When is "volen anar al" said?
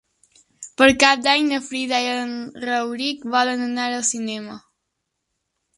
3.37-4.07